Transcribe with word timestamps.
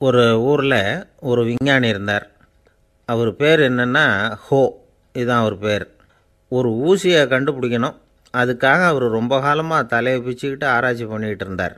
ஒரு 0.00 0.40
ஊரில் 0.40 1.06
ஒரு 1.20 1.42
விஞ்ஞானி 1.44 1.88
இருந்தார். 1.88 2.24
அவர் 3.04 3.36
பேர் 3.36 3.60
என்னென்னா 3.60 4.02
ஹோ 4.34 4.88
இதுதான் 5.12 5.40
அவர் 5.40 5.58
பேர். 5.58 5.84
ஒரு 6.48 6.70
ஊசியை 6.88 7.22
கண்டுபிடிக்கணும். 7.32 7.96
அதுக்காக 8.34 8.80
அவர் 8.86 9.06
ரொம்ப 9.08 9.40
காலமாக 9.40 9.84
தலையை 9.84 10.20
பிச்சுக்கிட்டு 10.22 10.64
ஆராய்ச்சி 10.64 11.04
பண்ணிக்கிட்டு 11.04 11.44
இருந்தார். 11.44 11.76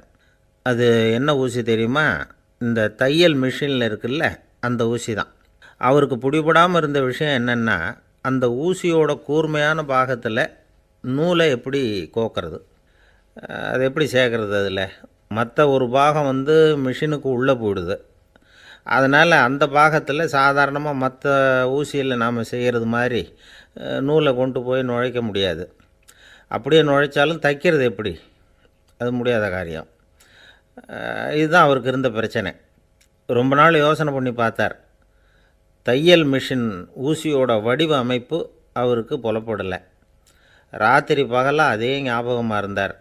அது 0.63 1.13
என்ன 1.13 1.37
ஊசி 1.37 1.63
தெரியுமா? 1.63 2.27
இந்த 2.59 2.89
தையல் 2.89 3.37
மிஷினில் 3.43 3.87
இருக்குல்ல 3.89 4.25
அந்த 4.61 4.89
ஊசி 4.89 5.15
தான். 5.15 5.33
அவருக்கு 5.77 6.17
பிடிபடாமல் 6.17 6.77
இருந்த 6.77 7.01
விஷயம் 7.01 7.47
என்னென்னா 7.47 7.79
அந்த 8.21 8.47
ஊசியோட 8.47 9.23
கூர்மையான 9.23 9.85
பாகத்தில் 9.85 10.45
நூலை 11.01 11.49
எப்படி 11.51 12.11
கோக்கிறது? 12.15 12.61
அது 13.71 13.85
எப்படி 13.85 14.09
சேர்க்குறது 14.13 14.61
அதில்? 14.61 14.85
மற்ற 15.29 15.69
ஒரு 15.69 15.89
பாகம் 15.89 16.25
வந்து 16.25 16.79
மிஷினுக்கு 16.85 17.29
உள்ளே 17.39 17.53
போயிடுது. 17.53 17.97
அதனால் 18.97 19.35
அந்த 19.47 19.65
பாகத்தில் 19.77 20.33
சாதாரணமாக 20.37 21.03
மற்ற 21.05 21.33
ஊசியில் 21.77 22.21
நாம் 22.23 22.49
செய்கிறது 22.53 22.87
மாதிரி 22.95 23.23
நூலை 24.07 24.31
கொண்டு 24.35 24.61
போய் 24.63 24.89
நுழைக்க 24.91 25.21
முடியாது. 25.29 25.65
அப்படியே 26.55 26.83
நுழைச்சாலும் 26.83 27.43
தைக்கிறது 27.47 27.85
எப்படி? 27.91 28.13
அது 29.01 29.11
முடியாத 29.13 29.47
காரியம். 29.51 29.89
இதுதான் 31.41 31.67
அவருக்கு 31.67 31.91
இருந்த 31.93 32.11
பிரச்சனை. 32.11 32.51
ரொம்ப 33.39 33.53
நாள் 33.61 33.83
யோசனை 33.85 34.13
பண்ணி 34.13 34.33
பார்த்தார். 34.33 34.77
தையல் 35.87 36.27
மிஷின் 36.35 36.69
ஊசியோட 37.07 37.53
வடிவ 37.67 37.93
அமைப்பு 38.05 38.39
அவருக்கு 38.83 39.15
புலப்படலை. 39.25 39.79
ராத்திரி 40.83 41.23
பகலாக 41.35 41.75
அதே 41.75 41.93
ஞாபகமாக 42.03 42.63
இருந்தார். 42.63 42.95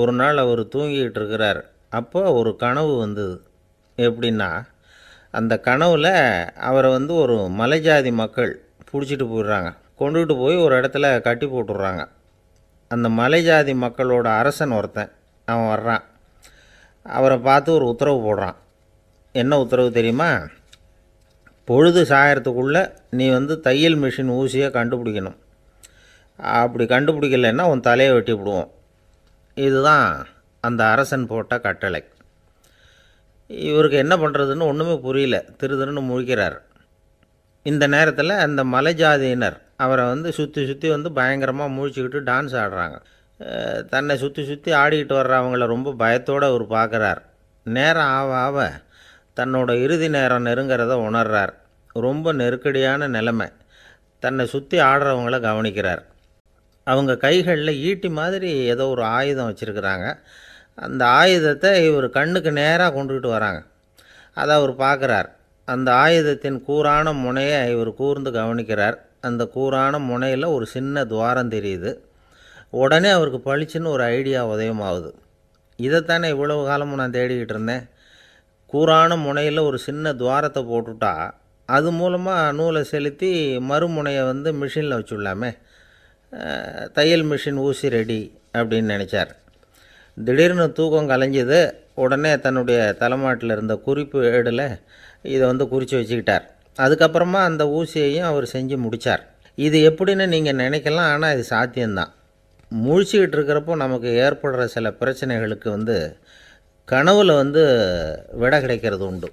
ஒரு 0.00 0.12
நாள் 0.12 0.42
அவர் 0.44 0.62
தூங்கிக்கிட்டு 0.74 1.18
இருக்கிறார். 1.20 1.60
அப்போ 2.00 2.20
ஒரு 2.40 2.50
கனவு 2.56 2.92
வந்தது. 2.98 3.36
எப்படின்னா 4.06 4.50
அந்த 5.30 5.58
கனவில் 5.58 6.52
அவரை 6.52 6.90
வந்து 6.90 7.14
ஒரு 7.14 7.34
மலைஜாதி 7.34 8.12
மக்கள் 8.12 8.64
பிடிச்சிட்டு 8.92 9.24
போயிடுறாங்க. 9.26 9.76
கொண்டுகிட்டு 9.98 10.38
போய் 10.38 10.56
ஒரு 10.56 10.80
இடத்துல 10.80 11.20
கட்டி 11.20 11.46
போட்டுடுறாங்க. 11.46 12.08
அந்த 12.88 13.08
மலைஜாதி 13.08 13.76
மக்களோட 13.76 14.38
அரசன் 14.38 14.70
ஒருத்தன் 14.70 15.12
அவன் 15.44 15.78
வர்றான். 15.78 16.02
அவரை 17.02 17.38
பார்த்து 17.38 17.72
ஒரு 17.72 17.86
உத்தரவு 17.86 18.18
போடுறான். 18.18 18.54
என்ன 19.32 19.58
உத்தரவு 19.58 19.92
தெரியுமா? 19.92 20.38
பொழுது 21.64 22.04
சாயறதுக்குள்ளே 22.04 22.94
நீ 23.10 23.28
வந்து 23.28 23.60
தையல் 23.60 23.98
மிஷின் 23.98 24.30
ஊசியை 24.30 24.70
கண்டுபிடிக்கணும். 24.70 25.36
அப்படி 26.36 26.84
கண்டுபிடிக்கலைன்னா 26.84 27.62
உன் 27.62 27.80
தலையை 27.80 28.14
வெட்டி 28.14 28.32
விடுவோம் 28.32 28.70
இதுதான் 29.54 30.26
அந்த 30.60 30.90
அரசன் 30.90 31.26
போட்ட 31.26 31.60
கட்டளை. 31.60 32.04
இவருக்கு 33.68 33.96
என்ன 34.04 34.14
பண்ணுறதுன்னு 34.16 34.68
ஒன்றுமே 34.70 34.94
புரியல. 35.06 35.36
திரு 35.60 35.74
திருன்னு 35.80 36.02
முழிக்கிறார். 36.10 36.56
இந்த 37.66 37.84
நேரத்தில் 37.86 38.42
அந்த 38.44 38.60
மலைஜாதியினர் 38.74 39.56
அவரை 39.84 40.04
வந்து 40.06 40.28
சுற்றி 40.32 40.62
சுற்றி 40.66 40.88
வந்து 40.88 41.08
பயங்கரமாக 41.12 41.74
முழிச்சுக்கிட்டு 41.76 42.20
டான்ஸ் 42.30 42.54
ஆடுறாங்க. 42.62 42.98
தன்னை 43.92 44.14
சுற்றி 44.22 44.42
சுற்றி 44.44 44.70
ஆடிக்கிட்டு 44.72 45.14
வர்றவங்கள 45.20 45.66
ரொம்ப 45.74 45.94
பயத்தோடு 46.02 46.46
அவர் 46.50 46.64
பார்க்குறார். 46.76 47.20
நேரம் 47.66 48.10
ஆவ 48.18 48.30
ஆவ 48.46 48.58
தன்னோட 49.38 49.70
இறுதி 49.84 50.08
நேரம் 50.16 50.46
நெருங்கிறத 50.46 50.94
உணர்றார். 51.08 51.52
ரொம்ப 52.06 52.32
நெருக்கடியான 52.40 53.08
நிலைமை. 53.16 53.48
தன்னை 54.22 54.44
சுற்றி 54.46 54.78
ஆடுறவங்கள 54.90 55.36
கவனிக்கிறார். 55.48 56.02
அவங்க 56.86 57.12
கைகளில் 57.24 57.80
ஈட்டி 57.88 58.08
மாதிரி 58.18 58.50
ஏதோ 58.74 58.84
ஒரு 58.88 59.02
ஆயுதம் 59.16 59.48
வச்சுருக்கிறாங்க. 59.50 60.06
அந்த 60.86 61.02
ஆயுதத்தை 61.20 61.70
இவர் 61.88 62.06
கண்ணுக்கு 62.10 62.50
நேராக 62.52 62.90
கொண்டுக்கிட்டு 62.96 63.30
வராங்க. 63.36 63.60
அதை 64.40 64.52
அவர் 64.58 64.74
பார்க்குறார். 64.84 65.28
அந்த 65.68 65.88
ஆயுதத்தின் 66.04 66.58
கூரான 66.68 67.12
முனையை 67.24 67.58
இவர் 67.70 67.90
கூர்ந்து 67.94 68.30
கவனிக்கிறார். 68.30 68.96
அந்த 69.20 69.42
கூரான 69.54 69.94
முனையில் 70.10 70.52
ஒரு 70.56 70.66
சின்ன 70.66 71.04
துவாரம் 71.04 71.50
தெரியுது. 71.50 71.90
உடனே 72.82 73.10
அவருக்கு 73.10 73.40
பளிச்சுன்னு 73.48 73.94
ஒரு 73.94 74.02
ஐடியா 74.16 74.40
உதயமாகுது. 74.46 75.10
இதைத்தானே 75.78 76.28
இவ்வளவு 76.28 76.62
காலமும் 76.66 77.00
நான் 77.02 77.16
தேடிக்கிட்டு 77.18 77.54
இருந்தேன். 77.56 77.84
கூரான 78.72 79.16
முனையில் 79.16 79.66
ஒரு 79.68 79.78
சின்ன 79.78 80.12
துவாரத்தை 80.12 80.62
போட்டுட்டா 80.72 81.12
அது 81.68 81.88
மூலமாக 81.92 82.52
நூலை 82.52 82.82
செலுத்தி 82.84 83.30
மறுமுனையை 83.70 84.22
வந்து 84.30 84.50
மிஷினில் 84.52 84.96
வச்சுடலாமே. 84.98 85.50
தையல் 86.92 87.24
மிஷின் 87.24 87.60
ஊசி 87.66 87.88
ரெடி 87.88 88.20
அப்படின்னு 88.52 88.92
நினச்சார். 88.94 89.30
திடீர்னு 90.26 90.66
தூக்கம் 90.78 91.10
கலைஞ்சது 91.10 91.58
உடனே 92.02 92.32
தன்னுடைய 92.44 92.78
தலைமாட்டில் 93.00 93.54
இருந்த 93.54 93.74
குறிப்பு 93.86 94.18
ஏடில் 94.34 94.66
இதை 95.32 95.42
வந்து 95.50 95.64
குறித்து 95.72 95.96
வச்சுக்கிட்டார். 95.98 96.44
அதுக்கப்புறமா 96.84 97.40
அந்த 97.48 97.62
ஊசியையும் 97.78 98.28
அவர் 98.30 98.46
செஞ்சு 98.54 98.76
முடித்தார் 98.84 99.22
இது 99.66 99.78
எப்படின்னு 99.90 100.26
நீங்கள் 100.34 100.60
நினைக்கலாம் 100.62 101.10
ஆனால் 101.14 101.34
இது 101.34 101.44
சாத்தியம்தான். 101.54 102.12
முழிச்சுக்கிட்டு 102.70 103.36
இருக்கிறப்போ 103.36 103.72
நமக்கு 103.84 104.10
ஏற்படுற 104.26 104.64
சில 104.74 104.90
பிரச்சனைகளுக்கு 105.00 105.68
வந்து 105.76 105.96
கனவில் 106.92 107.32
வந்து 107.40 107.62
விடை 108.42 108.58
கிடைக்கிறது 108.60 109.04
உண்டு. 109.10 109.28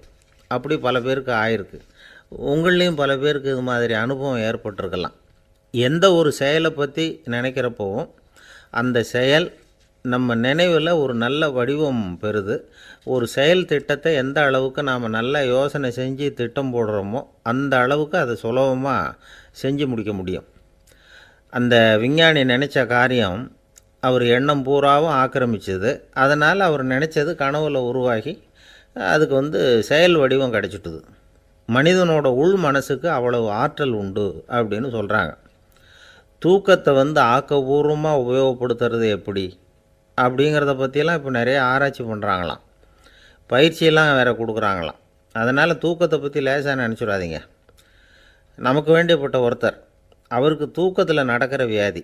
அப்படி 0.55 0.75
பல 0.87 0.99
பேருக்கு 1.05 1.31
ஆயிருக்கு. 1.43 1.79
உங்கள்லேயும் 2.51 2.99
பல 3.01 3.11
பேருக்கு 3.23 3.49
இது 3.55 3.63
மாதிரி 3.69 3.93
அனுபவம் 4.03 4.43
ஏற்பட்டிருக்கலாம். 4.49 5.15
எந்த 5.73 6.05
ஒரு 6.19 6.29
செயலை 6.41 6.71
பற்றி 6.81 7.05
நினைக்கிறப்போவும் 7.35 8.09
அந்த 8.79 8.97
செயல் 9.15 9.47
நம்ம 10.05 10.35
நினைவில் 10.45 10.91
ஒரு 11.03 11.13
நல்ல 11.23 11.49
வடிவம் 11.55 12.03
பெறுது. 12.21 12.55
ஒரு 13.13 13.25
செயல் 13.35 13.63
திட்டத்தை 13.71 14.11
எந்த 14.21 14.37
அளவுக்கு 14.47 14.81
நாம் 14.89 15.05
நல்ல 15.17 15.43
யோசனை 15.53 15.89
செஞ்சு 15.99 16.27
திட்டம் 16.39 16.71
போடுறோமோ 16.75 17.21
அந்த 17.51 17.73
அளவுக்கு 17.85 18.17
அதை 18.23 18.35
சுலபமாக 18.43 19.15
செஞ்சு 19.61 19.85
முடிக்க 19.91 20.13
முடியும். 20.19 20.47
அந்த 21.53 21.75
விஞ்ஞானி 22.03 22.41
நினச்ச 22.53 22.85
காரியம் 22.95 23.41
அவர் 24.07 24.23
எண்ணம் 24.37 24.63
பூராவும் 24.67 25.15
ஆக்கிரமிச்சது. 25.21 25.91
அதனால் 26.23 26.61
அவர் 26.69 26.83
நினச்சது 26.93 27.31
கனவுல 27.43 27.81
உருவாகி 27.89 28.33
அதுக்கு 29.13 29.35
வந்து 29.41 29.59
செயல் 29.89 30.17
வடிவம் 30.21 30.55
கிடச்சிட்டுது. 30.55 30.99
மனிதனோட 31.69 32.27
உள் 32.41 32.57
மனசுக்கு 32.65 33.07
அவ்வளவு 33.17 33.47
ஆற்றல் 33.61 33.95
உண்டு 34.01 34.27
அப்படின்னு 34.57 34.89
சொல்கிறாங்க 34.97 35.33
தூக்கத்தை 36.41 36.91
வந்து 37.01 37.19
ஆக்கபூர்வமாக 37.35 38.21
உபயோகப்படுத்துறது 38.23 39.07
எப்படி? 39.17 39.45
அப்படிங்கிறத 40.23 40.73
பற்றியெல்லாம் 40.81 41.17
இப்போ 41.19 41.31
நிறைய 41.39 41.57
ஆராய்ச்சி 41.71 42.03
பண்ணுறாங்களாம் 42.03 42.63
பயிற்சியெல்லாம் 43.49 44.15
வேறு 44.19 44.31
கொடுக்குறாங்களாம். 44.39 44.99
அதனால் 45.35 45.81
தூக்கத்தை 45.83 46.17
பற்றி 46.19 46.39
லேசாக 46.47 46.75
நினச்சிடாதீங்க. 46.83 47.37
நமக்கு 48.57 48.89
வேண்டியப்பட்ட 48.97 49.37
ஒருத்தர் 49.47 49.77
அவருக்கு 50.31 50.65
தூக்கத்தில் 50.77 51.29
நடக்கிற 51.31 51.63
வியாதி 51.73 52.03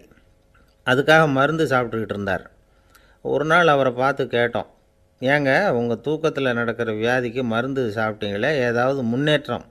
அதுக்காக 0.88 1.24
மருந்து 1.38 1.66
சாப்பிட்டுக்கிட்டு 1.72 2.16
இருந்தார். 2.16 2.44
ஒரு 3.26 3.46
நாள் 3.52 3.74
அவரை 3.74 3.92
பார்த்து 4.02 4.24
கேட்டோம் 4.36 4.70
ஏங்க 5.22 5.52
உங்கள் 5.80 6.02
தூக்கத்தில் 6.08 6.58
நடக்கிற 6.60 6.92
வியாதிக்கு 7.02 7.42
மருந்து 7.54 7.84
சாப்பிட்டீங்களே 7.98 8.52
ஏதாவது 8.68 9.02
முன்னேற்றம் 9.12 9.66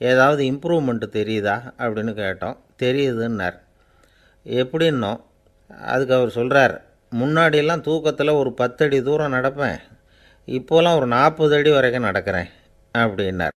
ஏதாவது 0.00 0.42
இம்ப்ரூவ்மெண்ட்டு 0.52 1.08
தெரியுதா? 1.18 1.56
அப்படின்னு 1.82 2.12
கேட்டோம். 2.22 2.56
தெரியுதுன்னார். 2.82 3.58
எப்படின்னோ 4.46 5.12
அதுக்கு 5.90 6.14
அவர் 6.18 6.36
சொல்கிறார் 6.38 6.74
முன்னாடியெல்லாம் 7.20 7.80
தூக்கத்தில் 7.80 8.38
ஒரு 8.40 8.50
பத்தடி 8.52 9.02
தூரம் 9.02 9.32
நடப்பேன். 9.32 9.78
இப்போலாம் 10.46 10.96
ஒரு 10.96 11.06
நாற்பது 11.06 11.54
அடி 11.56 11.70
வரைக்கும் 11.70 12.04
நடக்கிறேன் 12.04 12.48
அப்படின்னார். 12.98 13.53